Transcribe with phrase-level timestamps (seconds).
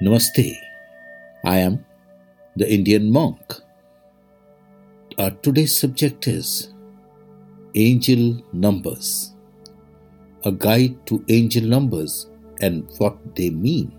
[0.00, 0.58] Namaste.
[1.44, 1.84] I am
[2.56, 3.54] the Indian monk.
[5.18, 6.72] Our today's subject is
[7.74, 9.34] angel numbers.
[10.44, 13.92] A guide to angel numbers and what they mean.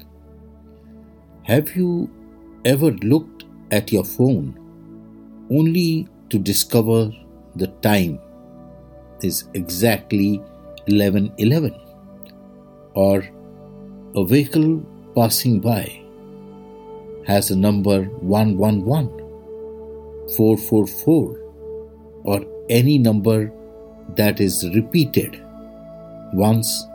[1.43, 2.09] Have you
[2.65, 4.57] ever looked at your phone
[5.49, 7.11] only to discover
[7.55, 8.19] the time
[9.21, 10.39] is exactly
[10.87, 11.73] 1111
[12.95, 13.23] or
[14.15, 14.83] a vehicle
[15.15, 16.01] passing by
[17.25, 19.07] has a number 111
[20.35, 21.39] 444
[22.23, 23.51] or any number
[24.15, 25.41] that is repeated
[26.33, 26.85] once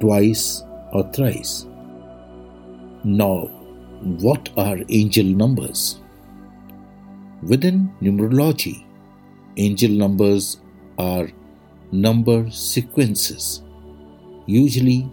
[0.00, 1.66] twice or thrice.
[3.04, 3.46] Now
[4.00, 6.00] what are angel numbers?
[7.42, 8.84] Within numerology
[9.56, 10.60] angel numbers
[10.98, 11.28] are
[11.90, 13.62] number sequences,
[14.46, 15.10] usually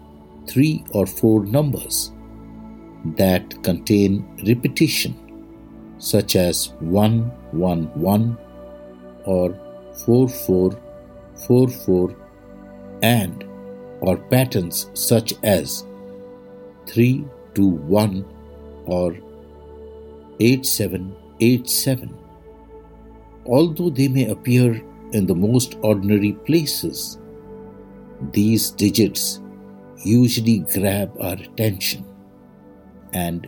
[0.47, 2.11] three or four numbers
[3.17, 5.15] that contain repetition,
[5.97, 8.37] such as 111
[9.25, 9.55] or
[10.05, 12.15] 4444,
[13.01, 13.43] and
[14.01, 15.85] or patterns such as
[16.87, 18.25] 321
[18.85, 19.15] or
[20.39, 22.13] 8787.
[23.45, 27.19] Although they may appear in the most ordinary places.
[28.31, 29.41] These digits
[30.03, 32.05] usually grab our attention,
[33.13, 33.47] and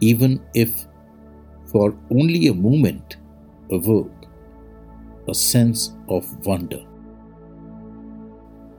[0.00, 0.86] even if
[1.66, 3.16] for only a moment,
[3.70, 4.12] evoke
[5.28, 6.84] a sense of wonder.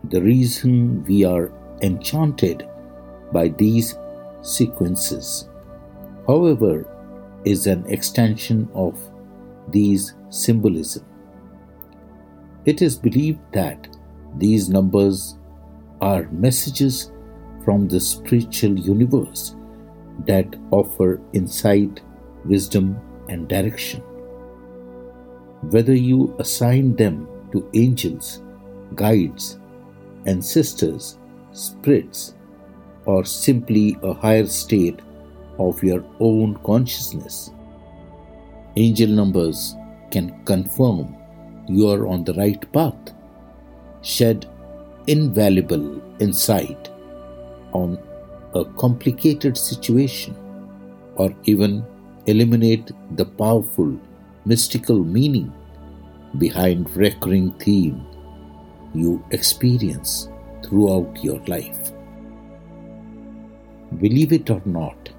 [0.10, 2.68] The reason we are enchanted
[3.32, 3.98] by these
[4.42, 5.48] sequences,
[6.28, 6.88] however,
[7.46, 9.00] is an extension of
[9.70, 11.06] these symbolism.
[12.66, 13.88] It is believed that
[14.38, 15.38] these numbers
[16.02, 17.12] are messages
[17.64, 19.56] from the spiritual universe
[20.26, 22.02] that offer insight,
[22.46, 23.00] wisdom,
[23.30, 24.02] and direction.
[25.70, 28.42] Whether you assign them to angels,
[28.96, 29.60] guides,
[30.26, 31.20] ancestors,
[31.52, 32.34] spirits,
[33.06, 35.00] or simply a higher state
[35.60, 37.52] of your own consciousness,
[38.76, 39.76] angel numbers
[40.10, 41.16] can confirm
[41.68, 43.14] you are on the right path.
[44.02, 44.50] Shed
[45.08, 46.90] invaluable insight
[47.74, 47.98] on
[48.56, 50.36] a complicated situation
[51.16, 51.86] or even
[52.26, 54.00] eliminate the powerful
[54.46, 55.54] mystical meaning
[56.38, 58.06] behind recurring theme
[58.94, 60.30] you experience
[60.64, 61.92] throughout your life.
[64.00, 65.10] Believe it or not,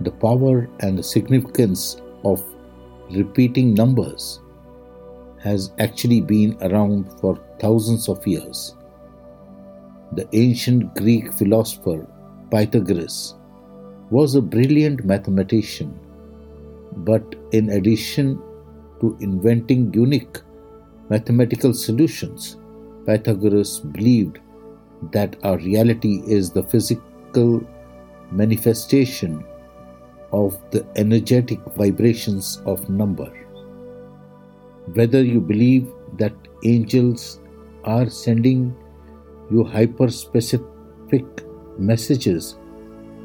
[0.00, 2.42] the power and the significance of
[3.10, 4.40] repeating numbers
[5.42, 8.74] has actually been around for thousands of years.
[10.16, 12.06] The ancient Greek philosopher
[12.50, 13.34] Pythagoras
[14.10, 15.98] was a brilliant mathematician,
[17.08, 18.40] but in addition
[19.00, 20.38] to inventing unique
[21.10, 22.56] mathematical solutions,
[23.04, 24.38] Pythagoras believed
[25.12, 27.62] that our reality is the physical
[28.30, 29.44] manifestation
[30.32, 33.30] of the energetic vibrations of number.
[34.94, 36.32] Whether you believe that
[36.64, 37.38] angels
[37.84, 38.74] are sending
[39.50, 41.24] you hyper specific
[41.78, 42.56] messages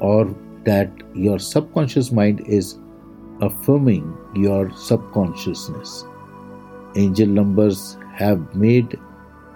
[0.00, 0.34] or
[0.64, 2.78] that your subconscious mind is
[3.40, 6.04] affirming your subconsciousness.
[6.96, 8.98] Angel numbers have made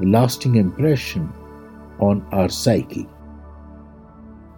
[0.01, 1.33] lasting impression
[2.01, 3.09] on our psyche.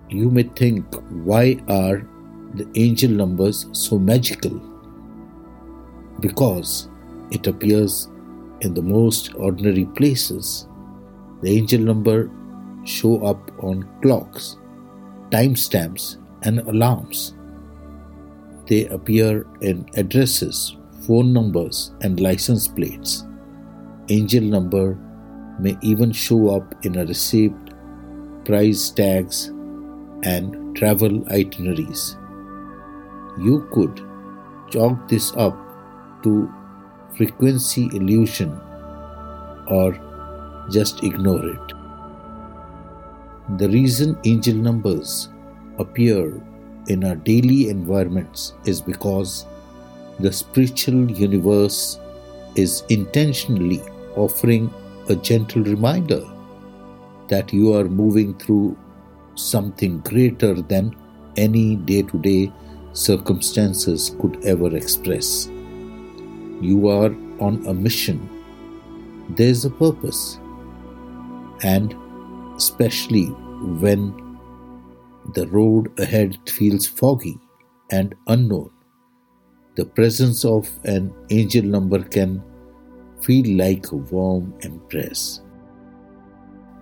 [0.09, 0.87] You may think,
[1.25, 2.07] why are
[2.55, 4.61] the angel numbers so magical?
[6.21, 6.89] Because
[7.31, 8.09] it appears
[8.63, 10.67] in the most ordinary places.
[11.43, 12.31] The angel number
[12.84, 14.56] show up on clocks,
[15.31, 17.34] timestamps, and alarms.
[18.66, 20.76] They appear in addresses,
[21.06, 23.25] phone numbers, and license plates.
[24.09, 24.99] Angel number
[25.60, 27.55] may even show up in a receipt,
[28.44, 29.49] price tags,
[30.22, 32.17] and travel itineraries.
[33.38, 34.00] You could
[34.70, 35.56] chalk this up
[36.23, 36.52] to
[37.17, 38.50] frequency illusion
[39.69, 39.93] or
[40.70, 41.73] just ignore it.
[43.59, 45.29] The reason angel numbers
[45.79, 46.41] appear
[46.88, 49.47] in our daily environments is because
[50.20, 51.99] the spiritual universe
[52.56, 53.82] is intentionally
[54.17, 54.73] offering
[55.09, 56.23] a gentle reminder
[57.29, 58.76] that you are moving through
[59.35, 60.94] something greater than
[61.37, 62.53] any day to day
[62.93, 65.47] circumstances could ever express.
[66.61, 68.29] You are on a mission.
[69.31, 70.38] There's a purpose.
[71.62, 71.94] And
[72.56, 74.14] especially when
[75.34, 77.38] the road ahead feels foggy
[77.90, 78.70] and unknown,
[79.76, 82.43] the presence of an angel number can
[83.22, 85.40] feel like a warm embrace.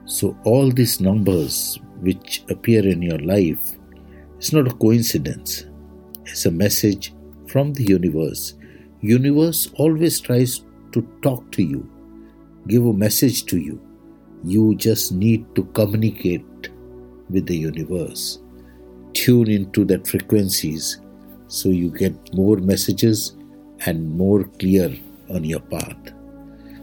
[0.05, 3.77] So, all these numbers which appear in your life
[4.39, 5.67] is not a coincidence,
[6.25, 7.15] it's a message
[7.49, 8.55] from the universe.
[9.01, 11.89] Universe always tries to talk to you,
[12.69, 13.81] give a message to you.
[14.47, 16.71] You just need to communicate
[17.29, 18.39] with the universe.
[19.13, 21.01] Tune into that frequencies
[21.49, 23.37] so you get more messages
[23.87, 24.95] and more clear
[25.31, 25.97] on your path.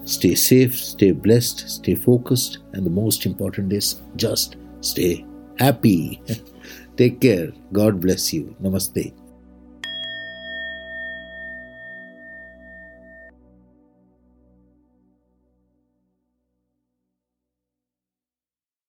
[0.03, 5.25] Stay safe, stay blessed, stay focused, and the most important is just stay
[5.57, 6.21] happy.
[6.97, 7.53] Take care.
[7.71, 8.53] God bless you.
[8.61, 9.13] Namaste.